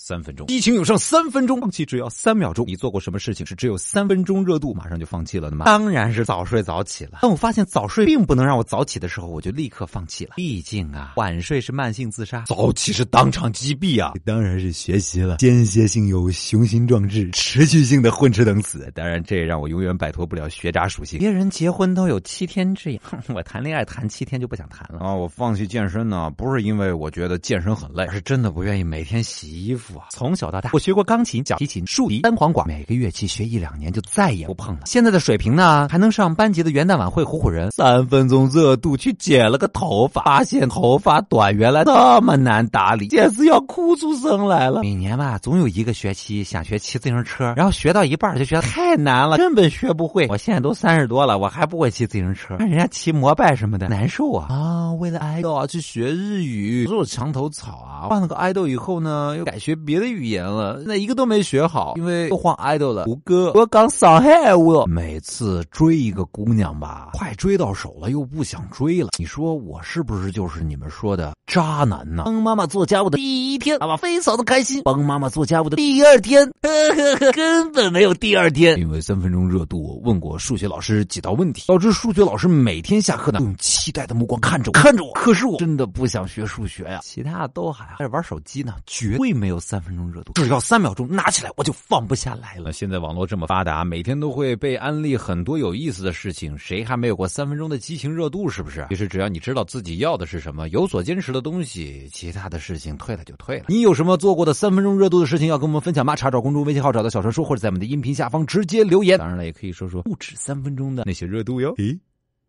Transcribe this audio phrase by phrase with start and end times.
[0.00, 2.64] 三分钟，激情有上三分钟，放弃只要三秒钟。
[2.68, 5.64] 你做过什么事情是只有三分钟热度马上就放弃了的吗？
[5.64, 7.18] 当然是早睡早起了。
[7.20, 10.34] 但我发现早睡并不能让我早起的时候，我就立刻放弃了。
[10.36, 14.12] 毕竟啊，晚睡是慢性自杀，早起是当场击毙啊！
[14.24, 18.88] 当然是学习了，间歇性有雄心壮志，持续性的混吃等死。
[18.94, 21.18] 当然，这也让我永远摆脱不了学渣属性。
[21.18, 23.02] 别人结婚都有七天之痒，
[23.34, 25.12] 我谈恋爱谈七天就不想谈了啊！
[25.12, 29.87] 我放弃健身呢，不是因为我觉得健身很累，而是真的不愿意每天洗衣服。
[30.10, 34.82] 从小到大，我学过钢琴、小提琴、竖笛、单簧管，每个乐器学一两年就再也不碰了。
[34.86, 37.70] 现在的水平呢，还能上班级的元旦晚会唬唬人。
[37.70, 44.82] 三分钟热度去剪了个头发，发现头发短原来那么难打理，简直要哭出声来了。
[44.82, 50.26] 每年吧，总有一个学期想学骑自行车，然后学到一半就觉得太难了，根本学不会。
[50.28, 54.46] 我现在都三十多了，我还不会骑自行车，看人家骑摩拜什么的，难受啊！
[54.50, 58.08] 啊，为了爱豆啊去学日语，做墙头草啊。
[58.08, 59.77] 换了个爱豆以后呢，又改学。
[59.84, 63.04] 别的语言了，那一个都没学好，因为都换 idol 了。
[63.04, 69.10] 胡歌，我刚上海我每次追一个姑娘吧，快追到手了，又不想追了。
[69.18, 72.22] 你说我是不是就是你们说的渣男呢？
[72.24, 78.78] 帮妈妈做家务的第一天，爸爸非常的开心；帮妈妈做家务的第二天，呵呵呵，根本没有第二天。
[78.78, 85.12] 因为三分钟热度，问过数学老师几道问题，导致数学老师每天下课呢，用期待的目光看着我，看着我。
[85.12, 89.58] 可是我真的不想学数学呀，其他的都还还是玩手机呢，绝对没有。
[89.68, 92.72] 三分钟热度，只要三秒钟拿起来我就放不下来了。
[92.72, 98.48] 现在网络这么发达，每天都会被安利很多有意思的事情，谁还没有过三分钟的激情热度？
[98.48, 98.86] 是不是？
[98.88, 103.66] 其实只要你知道自己要的是什么，有所坚持的东西，其他的事情退了就退了。
[103.68, 106.16] 你有什么做过的三分钟热度的事情要跟我们分享吗？
[106.16, 109.18] 查找公众微信号，找到小传说，或者在我们的音频下方直接留言。
[109.18, 111.74] 当然了，也可以说说不止三分钟的那些热度哟。
[111.76, 112.00] 诶，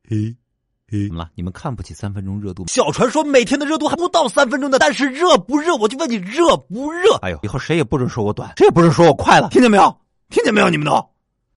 [0.07, 0.33] 诶。
[0.89, 1.29] 怎么了？
[1.35, 2.65] 你们看不起三分钟热度？
[2.67, 5.75] 小传说每天的热度还不到三分钟的，但是热不热？
[5.75, 7.15] 我就问你热不热？
[7.21, 9.95] 哎呦，以后谁也不准说我短，谁也不准说我快了，听见没有？
[10.29, 10.69] 听见没有？
[10.69, 11.08] 你们都。